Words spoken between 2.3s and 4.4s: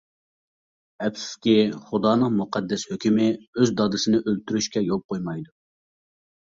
مۇقەددەس ھۆكمى ئۆز دادىسىنى